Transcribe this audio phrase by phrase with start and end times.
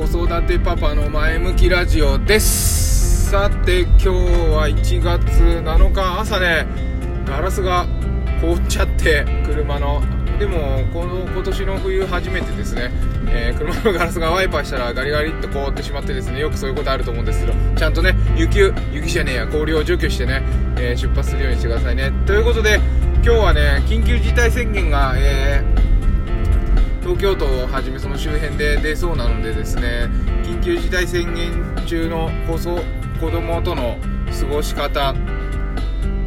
[0.00, 3.30] 子育てパパの前向きラジオです。
[3.30, 6.66] さて今日は1月7日朝ね。
[7.26, 7.86] ガラスが
[8.40, 10.00] 凍っちゃって車の
[10.38, 12.90] でもこの今年の冬初めてですね、
[13.28, 16.40] えー、車のガラスがワイパーしたらガリガリっと凍ってしまってですね。
[16.40, 17.76] よくそういうことあると思うんですけど。
[17.76, 18.58] ちゃんとね雪
[18.94, 20.42] 雪じゃねえや氷を除去してね、
[20.78, 22.10] えー、出発するようにしてくださいね。
[22.24, 22.80] ということで
[23.22, 25.89] 今日はね緊急事態宣言が、えー
[27.10, 30.08] 東京都をはじめその周辺で出そうなのでですね
[30.44, 33.98] 緊急事態宣言中の子子供との
[34.30, 35.12] 過ごし方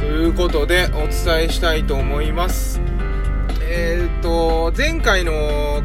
[0.00, 2.80] ということでお伝えしたいと思います。
[3.60, 5.32] えーと前回の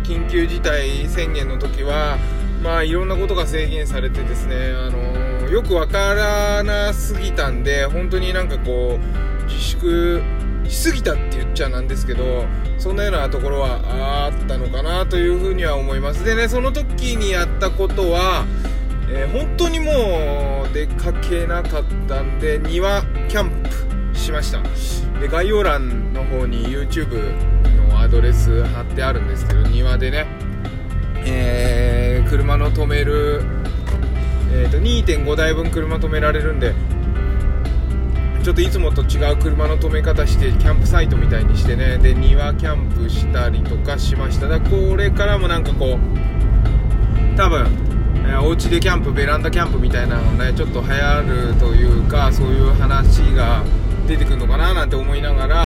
[0.04, 2.18] 緊急事態宣言の時は
[2.64, 10.23] まあいろんなことが制限されてですねあのよくわからなすぎたんで本当になんかこう自粛
[10.68, 12.46] しすぎたって言っちゃなんですけど
[12.78, 13.80] そんなようなところは
[14.26, 16.24] あったのかなというふうには思います。
[16.24, 18.46] でねその時にやったことは、
[19.09, 23.50] えー、本当にもう出かけなかったんで庭キャン
[24.12, 24.62] プしました。
[25.20, 27.34] で概要欄の方に YouTube
[27.90, 30.28] のアドレス貼ってあるんですけど庭でね、
[31.26, 33.42] えー、車の止める、
[34.52, 36.76] えーと、と2.5台分車止められるんで
[38.48, 41.98] ちょっといつもと違う車の止め方してキャンプサイトみたいにしてね。
[41.98, 44.48] で庭キャンプしたりとかしました。
[44.48, 47.68] だこれからもなんかこう多分、
[48.25, 53.66] え、お家でキャンプベランダキャンプみたいなのねちょっと流行るというかそういう話が
[54.08, 55.64] 出てくるのかななんて思いながら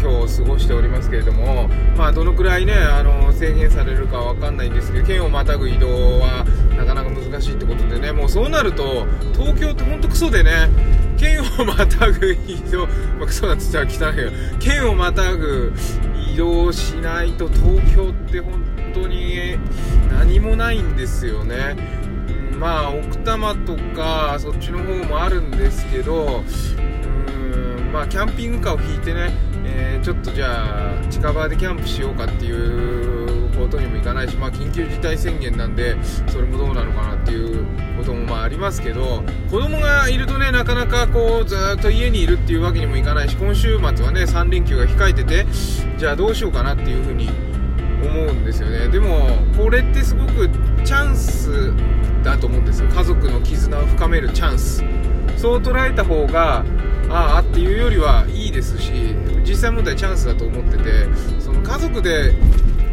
[0.00, 6.44] 今日過ごしておりますけれども、まあ、どのくらいねあの制限されるかわかんないんですけど県をまたぐ移動は
[6.76, 8.10] なかなか難しいってことでね。
[8.10, 10.68] もうそうなると東京って本当クソでね
[11.22, 15.72] 県をまたぐ移動、まあ、クソなんて言ったら汚いけど、県をまたぐ
[16.32, 19.56] 移動しないと東京って本当に
[20.10, 21.76] 何もないんですよね。
[22.58, 26.42] まあ、奥多摩とか、そっちの方もあるんですけど、
[26.78, 27.40] う
[27.88, 29.32] ん、まあ、キャンピングカーを引いてね、
[29.64, 33.21] えー、ちょっとじゃあ、近場でキャンプしようかっていう
[33.58, 35.96] ことにもいかないし、まあ、緊急事態宣言なんで、
[36.28, 37.64] それもどうなのかなっていう
[37.96, 45.46] こともまあありますけど子供がいるとねなかなかこうずっと家にいるっていうわけにもいかないし今週末はね3連休が控えてて
[45.98, 47.28] じゃあどうしようかなっていうふうに
[48.02, 48.88] 思うんですよね。
[48.88, 50.48] でもこれってすごく
[50.84, 51.72] チャンス
[52.24, 52.88] だと思うんですよ。
[52.88, 54.82] 家族の絆を深めるチャンス。
[55.36, 56.64] そう捉えた方が
[57.08, 58.92] ああっていうよりはいいですし
[59.44, 61.06] 実際問題チャンスだと思ってて
[61.40, 62.34] その家族で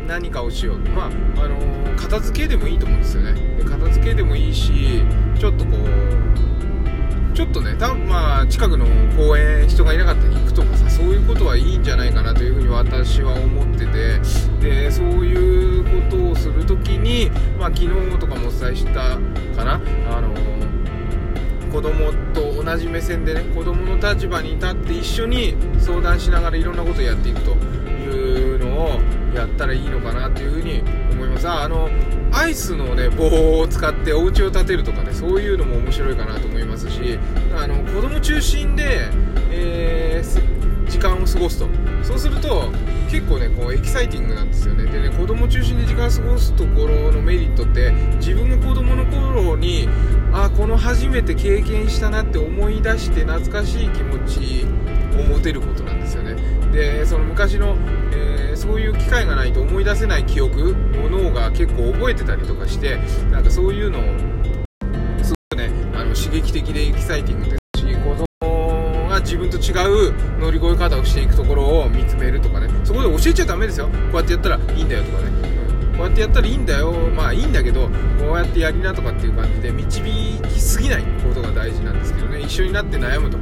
[0.09, 1.09] 何かをしようまああ
[1.47, 3.34] のー、片付けでもいいと思うんですよね。
[3.58, 5.03] で片付けでもいいし
[5.40, 14.20] ちょっとこうちょっとねたまあ近くの公園人がいなかったら行くとかさそういうことはいいんじゃないかなというふうに私は思ってて。
[14.59, 19.18] でそういうことをするときにまあ昨日とかもお伝えした
[19.56, 19.80] かな。
[20.09, 29.00] あのー、子供と同じ目線でね子供の立場に立って一緒に相談しながらいろんなことをやっていくというのを
[29.34, 31.47] やったらいいのかなっていうふうに思います。
[31.47, 31.90] あの
[32.31, 37.17] アイスのね棒を使ってお家を建てるとかねそういうのも面白いかなと思いますし
[37.56, 39.09] あの子供中心で、
[39.51, 41.67] えー、時間を過ごすと。
[42.03, 42.72] そうすると
[43.12, 44.85] 結構ねこうエキサイティングなんですよね。
[44.85, 49.90] でね子供中心で時間を過ごすところのメリットって自分が子供の頃に
[50.31, 54.66] あこの初めて経験したなって思い出して懐かしい気持ち
[55.18, 56.36] 持てることなんですよね。
[56.72, 57.75] でその昔の、
[58.14, 62.97] えー、そういう機会がないと思い出せない記憶を脳が結構覚えてたりとかして
[63.31, 64.03] なんかそういうのを
[65.24, 69.72] すごくねあの刺激的でエキサイティングですし子供が自分と違
[70.09, 73.88] う乗り越え方をしていくところを見つめるとかねそこで教えちゃダメですよ。
[73.88, 75.50] こうやってやったらいいんだよとかね。
[75.97, 76.94] こうやってやったらいいんだよ。
[76.94, 77.90] まあいいんだけど
[78.20, 82.40] こうやってやりなとかっていう感じで導きすぎないことが大事なんですけどね。
[82.40, 83.38] 一緒になって悩むと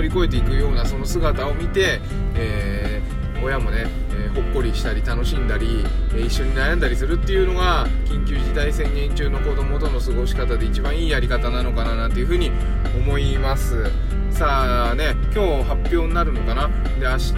[0.00, 2.00] 乗り越えていくようなその姿を見て、
[2.34, 12.50] えー、親もね、えー、ほっこりしたり楽しんだり、え、一緒に悩んだりするっていうのが緊急事態宣言中の子供との過ごし方で一番いいやり方なのかななんていうふうに
[12.96, 13.90] 思います。
[14.30, 16.68] さあね今日発表になるのかな？
[16.98, 17.34] で明日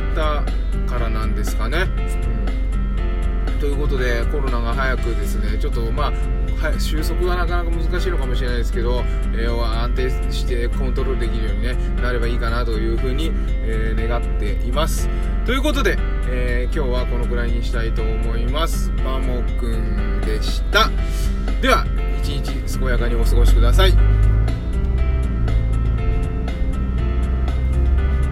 [0.86, 1.86] からなんですかね、
[3.62, 6.12] ということでコロナが早くですねちょっとまあ
[6.60, 9.02] はい、収束がなかなか難しいのかもしれないですけど、
[9.34, 15.08] えー、安定してコントロールできるように、ね、なればいいかなというふうに、えー、願っています。
[15.44, 15.96] ということで、
[16.28, 18.92] えー、今日はこのくらいにしたいと思います。
[19.04, 20.88] マモくんでした。
[21.60, 21.84] では
[22.22, 24.21] 一日健やかにお過ごしください。